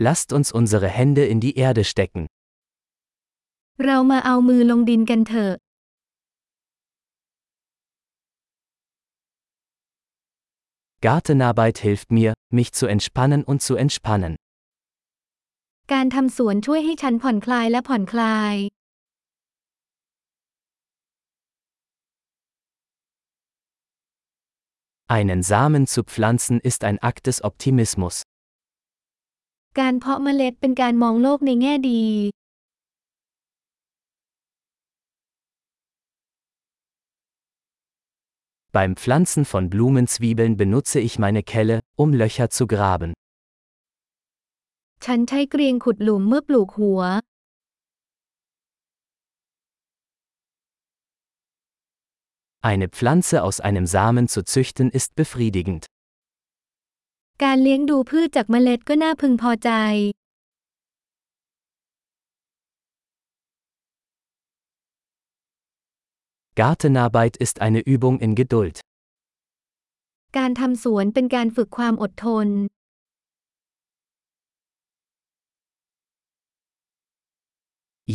[0.00, 2.26] Lasst uns unsere Hände in die Erde stecken.
[3.84, 5.52] เรามาเอามือลงดินกันเถอะ
[11.06, 14.32] Gartenarbeit hilft mir, mich zu entspannen und zu entspannen.
[15.92, 18.54] การทำสวนช่วยให้ฉันผ่อนคลายและผ่อนคลาย
[25.16, 28.16] Einen Samen zu pflanzen ist ein Akt des Optimismus.
[29.79, 32.03] การเพาะเมล็ดเป็นการมองโลกในแง่ดี
[38.75, 43.09] Beim Pflanzen von Blumenzwiebeln benutze ich meine Kelle, um Löcher zu graben.
[45.05, 47.01] ฉันใช้เกรียงขุดหลุมเมื่อปลูกหัว
[52.71, 55.83] Eine Pflanze aus einem Samen zu züchten ist befriedigend.
[57.46, 59.70] การเลี้ยงดูพืชจากเมล็ดก็น่าพึงพอใจ
[66.60, 68.76] Gartenarbeit ist eine Übung in Geduld.
[70.36, 72.48] การทำสวนเป็นการฝึกความอดทน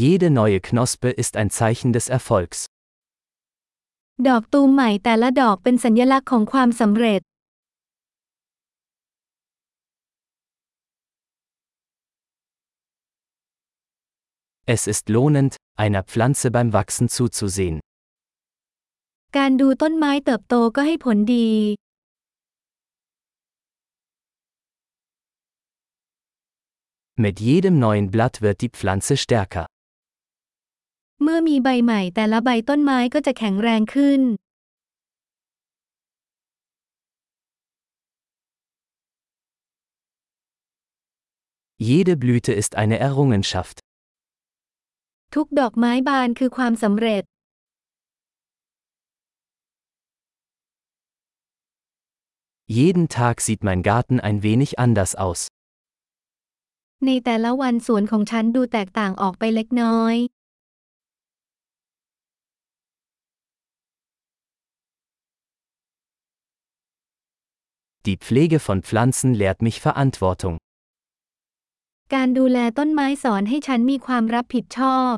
[0.00, 2.58] Jede neue Knospe ist ein Zeichen des Erfolgs.
[4.28, 7.22] ดอกตูมใหม่แต่ละดอกเป็นสัญลักษณ์ของความสำเร็จ
[14.65, 17.77] Es ist lohnend, einer Pflanze beim Wachsen zuzusehen.
[19.37, 21.49] การดูต้นไม้เติบโตก็ให้ผลดี
[27.23, 29.65] Mit jedem neuen Blatt wird die Pflanze stärker.
[31.23, 34.21] เมื่อมีใบใหม่แต่ละใบต้นไม้ก็จะแข็งแรงขึ้น
[41.89, 43.77] Jede Blüte ist eine Errungenschaft.
[45.35, 47.23] ทุกดอกไม้บานคือความสำเร็จ
[52.79, 55.39] Jeden Tag sieht mein Garten ein wenig anders aus.
[57.05, 60.15] ในแต่ละวันสวนของฉันดูแตกต่างออกไปเล็กน้อย
[68.07, 70.55] Die Pflege von Pflanzen lehrt mich Verantwortung.
[72.14, 75.14] การดูแลต้นไม้สอนให้ฉันมีความรับผิดชอบ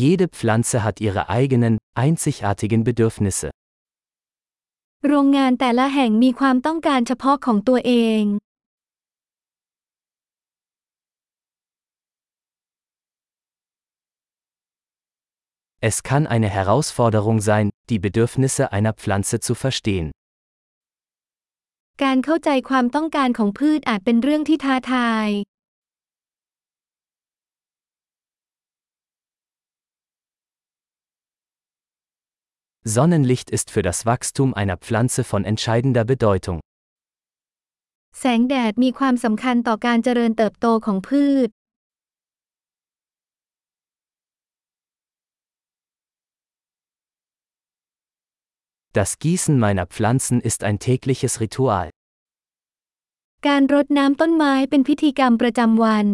[0.00, 3.48] Jede Pflanze hat ihre eigenen, einzigartigen Bedürfnisse.
[5.08, 8.24] โรงงานแต่ละแห่งมีความต้องการเฉพาะของตัวเอง
[15.88, 20.07] Es kann eine Herausforderung sein, die Bedürfnisse einer Pflanze zu verstehen.
[22.03, 25.29] การเข้าใจความต้องการของพืชอาจเป็นเรื่องที่ท้าทาย
[32.95, 36.59] Sonnenlicht ist für das Wachstum einer Pflanze von entscheidender Bedeutung.
[38.19, 41.49] แสงแดดมีความสำคัญต่อการเจริญเติบโตของพืช
[48.99, 51.87] Das Gießen meiner Pflanzen ist ein tägliches Ritual.
[53.47, 56.07] การรดน้ำต้นไม้เป็นพิธีกรรมประจำวัน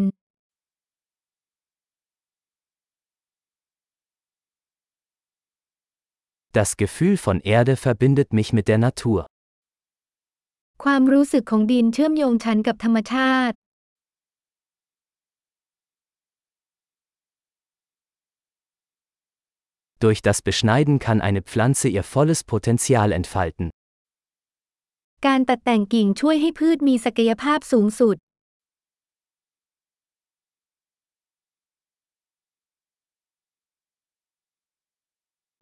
[6.60, 9.20] Das Gefühl von Erde verbindet mich mit der Natur.
[10.84, 13.56] ความรู้สึกของดินเชื่อมโยงฉันกับธรรมชาติ
[20.00, 23.68] Durch das Beschneiden kann eine Pflanze ihr volles Potenzial entfalten.
[25.28, 28.18] การตัดแต่งกิ่งช่วยให้พืชมีศักยภาพสูงสุด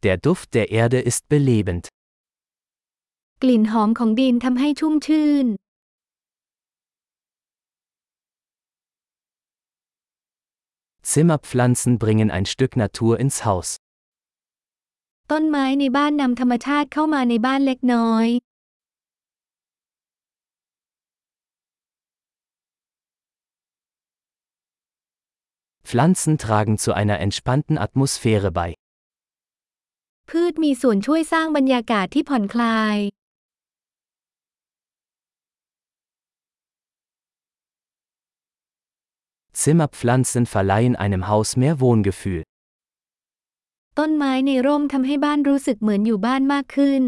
[0.04, 1.84] Der Duft der Erde ist belebend.
[3.42, 5.48] กลิ่นหอมของดินทำให้ชุ่มชื่น
[11.12, 13.70] Zimmerpflanzen bringen ein Stück Natur ins Haus.
[15.32, 18.28] ต้นไม้ในบ้านนำธรรมชาติเข้ามาในบ้านเล็กน้อย
[25.88, 28.70] Pflanzen tragen zu einer entspannten Atmosphäre bei.
[30.30, 32.98] พืชมีส่วนช่วยสร้างบรรยากาศที่ผ่อนคลาย
[39.62, 42.42] Zimmerpflanzen verleihen einem Haus mehr Wohngefühl.
[44.01, 47.03] ต้นไม้ในร่มทำให้บ้านรู้สึกเหมือนอยู่บ้านมากขึ้น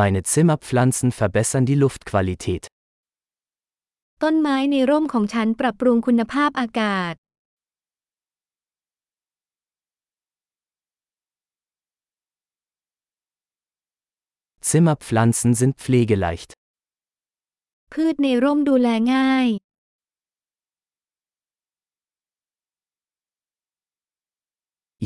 [0.00, 2.64] Meine Zimmerpflanzen verbessern die Luftqualität.
[4.22, 7.14] ต้นไม้ในร่มของฉันปรับปรุงคุณภาพอากาศ
[14.70, 16.50] Zimmerpflanzen sind pflegeleicht.
[17.94, 19.48] พืชในร่มดูแลง่าย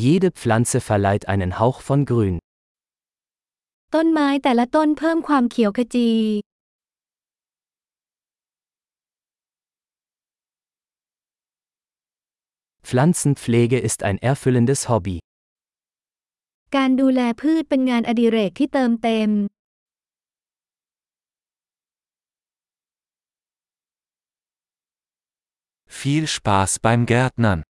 [0.05, 2.37] Jede Pflanze verleiht einen Hauch von Grün.
[3.95, 6.11] ต้นไม้แต่ละต้นเพิ่มความเขียวขจี
[12.89, 15.17] Pflanzenpflege ist ein erfüllendes Hobby.
[16.77, 19.31] การดูแลพืชเป็นงานอดิเรกที่เติมเต็ม
[26.03, 27.63] Viel Spaß beim Gärtnern.